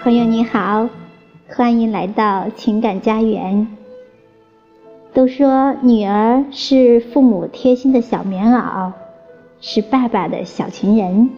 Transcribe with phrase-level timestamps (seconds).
[0.00, 0.88] 朋友你好，
[1.48, 3.66] 欢迎来到情感家园。
[5.12, 8.92] 都说女儿是父母贴心的小棉袄，
[9.60, 11.30] 是爸爸的小情人。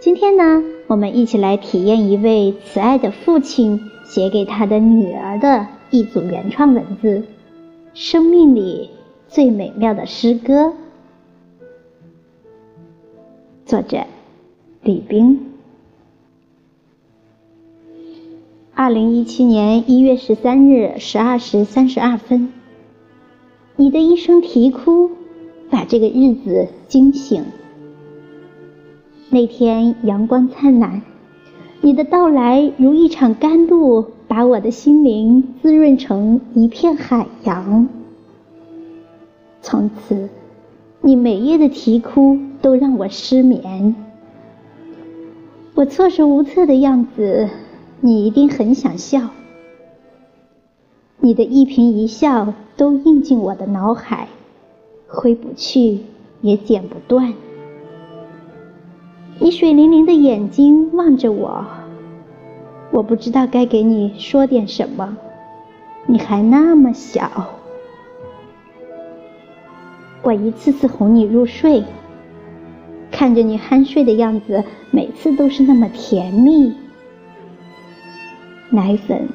[0.00, 7.24] 今天呢，我们一起来体验一位慈爱的父亲写给他的女儿的一组原创文字——
[7.94, 8.90] 生命里
[9.28, 10.74] 最美妙的诗歌。
[13.64, 14.04] 作者：
[14.82, 15.51] 李冰。
[18.82, 22.52] 二零一七年一月十三日十二时三十二分，
[23.76, 25.08] 你的一声啼哭，
[25.70, 27.44] 把这个日子惊醒。
[29.30, 31.00] 那天阳光灿烂，
[31.80, 37.88] 你的到来如一场甘露，把我的心灵滋润成一片海洋。
[39.60, 40.28] 从此，
[41.00, 43.94] 你每夜的啼哭都让我失眠。
[45.74, 47.48] 我措手无策的样子。
[48.04, 49.30] 你一定很想笑，
[51.20, 54.26] 你的一颦一笑都印进我的脑海，
[55.06, 56.00] 挥不去
[56.40, 57.32] 也剪不断。
[59.38, 61.64] 你水灵灵的眼睛望着我，
[62.90, 65.16] 我不知道该给你说点什么，
[66.06, 67.30] 你还那么小。
[70.22, 71.84] 我一次次哄你入睡，
[73.12, 76.74] 看着你酣睡的样子，每次都是那么甜蜜。
[78.74, 79.28] 奶粉、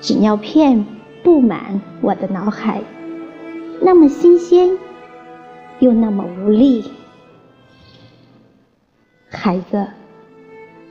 [0.00, 0.84] 纸尿片
[1.22, 2.82] 布满我的脑海，
[3.80, 4.76] 那么新鲜，
[5.78, 6.82] 又那么无力。
[9.28, 9.86] 孩子，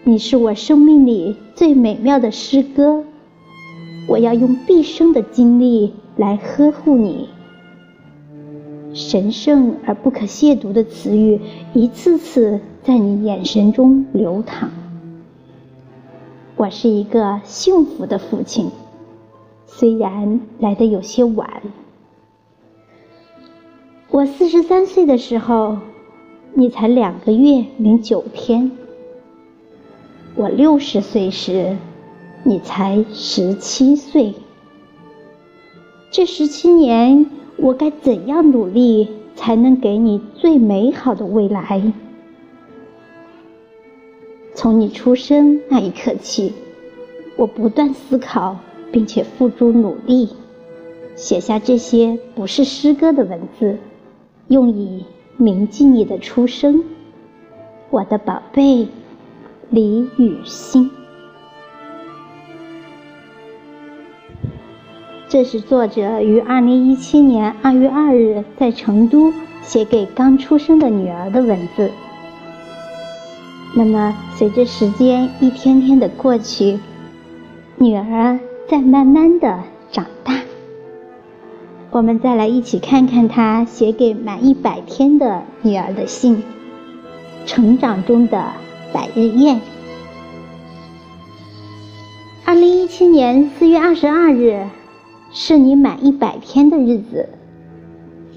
[0.06, 3.04] 你是我生命里最美妙的诗歌，
[4.08, 7.28] 我要用毕生的精力来呵护你。
[8.94, 11.42] 神圣而不可亵渎的词语，
[11.74, 14.72] 一次次在你眼神中流淌。
[16.58, 18.72] 我是一个幸福的父亲，
[19.68, 21.62] 虽然来的有些晚。
[24.10, 25.78] 我四十三岁的时候，
[26.56, 28.72] 你才两个月零九天；
[30.36, 31.78] 我六十岁时，
[32.44, 34.34] 你才十七岁。
[36.10, 41.94] 这十七年，我该怎样努力，才能给你最美好的未来？
[44.58, 46.52] 从你出生那一刻起，
[47.36, 48.58] 我不断思考，
[48.92, 50.30] 并且付诸努力，
[51.16, 53.78] 写下这些不是诗歌的文字，
[54.48, 55.06] 用以
[55.38, 56.84] 铭记你的出生，
[57.92, 58.88] 我的宝贝
[59.70, 60.90] 李雨欣。
[65.30, 69.32] 这是作者于二零一七年二月二日在成都
[69.62, 71.92] 写给刚出生的女儿的文字。
[73.76, 76.80] 那么，随着时间一天天的过去，
[77.78, 79.60] 女儿在慢慢的
[79.92, 80.34] 长大。
[81.92, 86.38] 我们再来一起看看她写给满一百天的女儿的信，
[87.46, 88.52] 《成长中的
[88.92, 89.58] 百日宴》。
[92.46, 94.66] 二零一七年四月二十二日，
[95.32, 97.30] 是你满一百天的日子，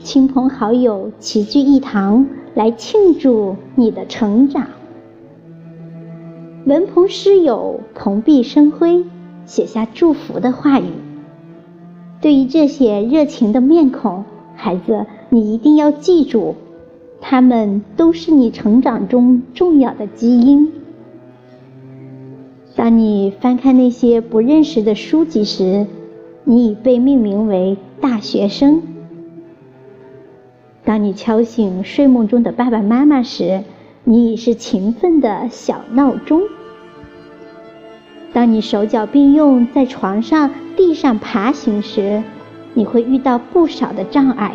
[0.03, 4.67] 亲朋好友齐聚一堂来庆祝你的成长。
[6.67, 9.05] 文朋诗友蓬荜生辉，
[9.47, 10.85] 写下祝福的话语。
[12.21, 16.55] 对于这些热情的面孔，孩子，你一定要记住，
[17.19, 20.71] 他们都是你成长中重要的基因。
[22.77, 25.87] 当你翻看那些不认识的书籍时，
[26.45, 28.83] 你已被命名为大学生；
[30.85, 33.63] 当你敲醒睡梦中的爸爸妈妈时，
[34.05, 36.43] 你已是勤奋的小闹钟。
[38.33, 42.23] 当你手脚并用在床上、地上爬行时，
[42.75, 44.55] 你会遇到不少的障碍，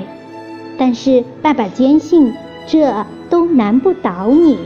[0.78, 2.34] 但是爸爸坚信
[2.66, 4.58] 这都难不倒你，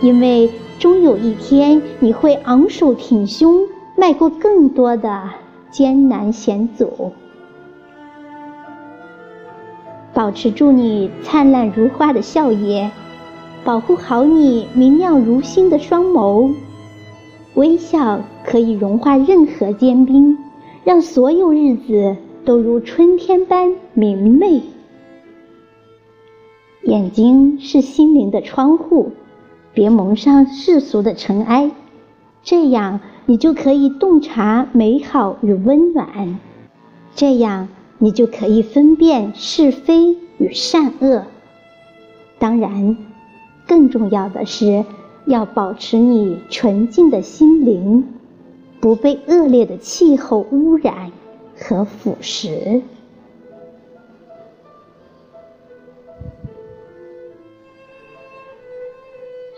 [0.00, 5.22] 因为终有一天你会昂首挺胸，迈过更多的
[5.70, 7.12] 艰难险阻。
[10.12, 12.92] 保持住你灿烂如花的笑颜，
[13.64, 16.52] 保护好你明亮如星的双眸。
[17.54, 20.36] 微笑可以融化任何坚冰，
[20.84, 24.60] 让所有日子都如春天般明媚。
[26.82, 29.12] 眼睛是心灵的窗户，
[29.72, 31.70] 别蒙上世俗的尘埃，
[32.42, 36.38] 这样你就可以洞察美好与温暖，
[37.14, 41.22] 这样你就可以分辨是非与善恶。
[42.38, 42.96] 当然，
[43.74, 44.84] 更重要的是。
[45.26, 48.06] 要保持你纯净的心灵，
[48.78, 51.12] 不被恶劣的气候污染
[51.56, 52.82] 和腐蚀。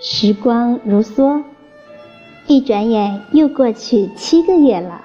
[0.00, 1.42] 时光如梭，
[2.46, 5.02] 一转眼又过去七个月了。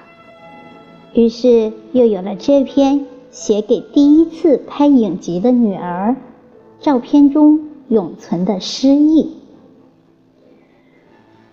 [1.12, 6.14] 于是又有了这篇写给第一次拍影集的女儿
[6.78, 9.36] 照片中永存的诗意。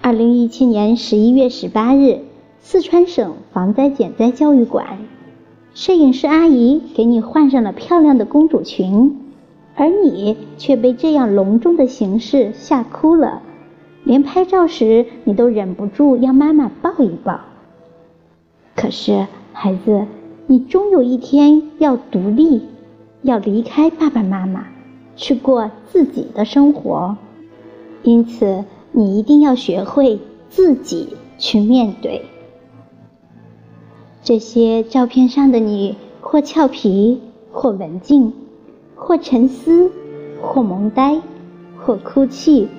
[0.01, 2.21] 二零一七年十一月十八日，
[2.59, 4.99] 四川省防灾减灾教育馆，
[5.73, 9.19] 摄影师阿姨给你换上了漂亮的公主裙，
[9.75, 13.41] 而你却被这样隆重的形式吓哭了，
[14.03, 17.41] 连拍照时你都忍不住要妈妈抱一抱。
[18.75, 19.27] 可是。
[19.51, 20.05] 孩子，
[20.47, 22.61] 你终有一天要独立，
[23.23, 24.67] 要离开爸爸妈妈，
[25.19, 27.17] 去过自己的生活。
[28.03, 28.63] 因此，
[28.93, 30.17] 你一定要学会
[30.49, 32.23] 自己去面对。
[34.23, 37.21] 这些照片上的你，或俏皮，
[37.51, 38.31] 或文静，
[38.95, 39.91] 或沉思，
[40.41, 41.19] 或萌呆，
[41.77, 42.69] 或哭泣，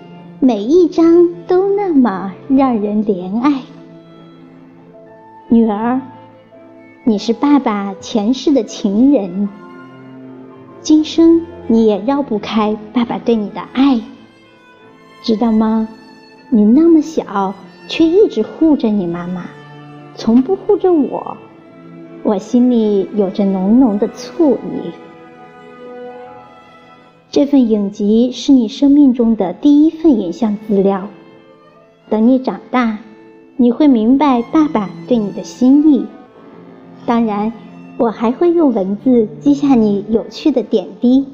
[0.40, 3.60] 每一张都那么让人怜爱。
[5.50, 6.00] 女儿。
[7.02, 9.48] 你是爸爸前世的情人，
[10.80, 11.42] 今生
[11.72, 14.00] 你也绕不开爸爸对你的爱，
[15.22, 15.86] 知道吗？
[16.48, 17.54] 你那么小，
[17.86, 19.44] 却一直护着你妈妈，
[20.16, 21.36] 从不护着我，
[22.24, 24.90] 我心里有着浓浓的醋意。
[27.30, 31.06] 这份影集是你生命中的第一份影像资料，
[32.08, 32.98] 等你长大，
[33.56, 36.04] 你会明白爸爸对你的心意。
[37.06, 37.52] 当然，
[37.96, 41.24] 我还会用文字记下你有趣的点滴。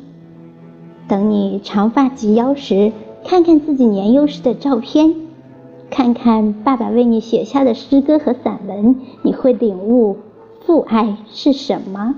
[1.08, 2.92] 等你长发及腰时，
[3.24, 5.14] 看看自己年幼时的照片，
[5.90, 10.16] 看看爸爸为你写下的诗歌和散文，你会领悟
[10.64, 12.14] 父爱是什么。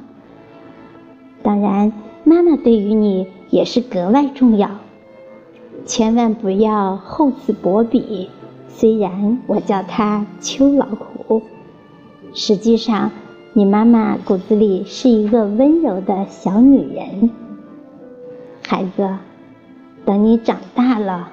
[1.42, 1.92] 当然，
[2.24, 4.70] 妈妈对于你也是格外重要，
[5.84, 8.30] 千万不要厚此薄彼。
[8.68, 11.42] 虽然我叫她秋老虎，
[12.32, 13.10] 实际上。
[13.54, 17.30] 你妈妈骨子里是一个温柔的小女人，
[18.70, 19.08] 孩子，
[20.04, 21.30] 等你长大了，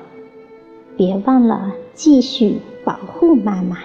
[0.95, 3.79] 别忘了继续保护妈妈。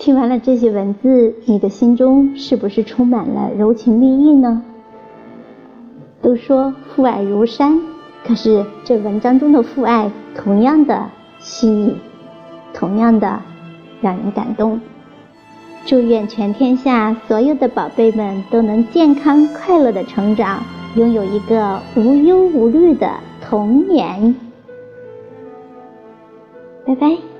[0.00, 4.64] 听完了这些文字，你的心中是不是充满了柔情蜜意呢？
[6.20, 7.80] 都说父爱如山，
[8.24, 11.08] 可是这文章中的父爱同样的
[11.38, 11.96] 细腻。
[12.74, 13.40] 同样的，
[14.00, 14.80] 让人感动。
[15.86, 20.60] 祝愿全天下所有的宝贝们都能健康快乐的成长，
[20.96, 23.08] 拥有一个无忧无虑的
[23.40, 24.34] 童年。
[26.84, 27.35] 拜拜。